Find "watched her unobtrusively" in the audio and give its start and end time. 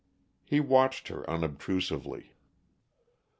0.59-2.33